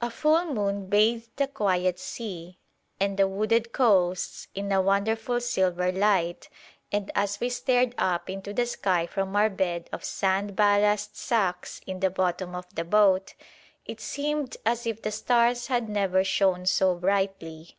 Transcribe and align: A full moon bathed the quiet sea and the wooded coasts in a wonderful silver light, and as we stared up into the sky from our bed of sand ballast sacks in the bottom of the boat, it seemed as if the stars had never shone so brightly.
A 0.00 0.08
full 0.08 0.54
moon 0.54 0.86
bathed 0.86 1.32
the 1.36 1.46
quiet 1.46 1.98
sea 1.98 2.58
and 2.98 3.18
the 3.18 3.28
wooded 3.28 3.72
coasts 3.74 4.48
in 4.54 4.72
a 4.72 4.80
wonderful 4.80 5.38
silver 5.38 5.92
light, 5.92 6.48
and 6.90 7.12
as 7.14 7.38
we 7.40 7.50
stared 7.50 7.94
up 7.98 8.30
into 8.30 8.54
the 8.54 8.64
sky 8.64 9.04
from 9.06 9.36
our 9.36 9.50
bed 9.50 9.90
of 9.92 10.02
sand 10.02 10.56
ballast 10.56 11.14
sacks 11.18 11.82
in 11.86 12.00
the 12.00 12.08
bottom 12.08 12.54
of 12.54 12.66
the 12.74 12.84
boat, 12.84 13.34
it 13.84 14.00
seemed 14.00 14.56
as 14.64 14.86
if 14.86 15.02
the 15.02 15.12
stars 15.12 15.66
had 15.66 15.90
never 15.90 16.24
shone 16.24 16.64
so 16.64 16.94
brightly. 16.94 17.76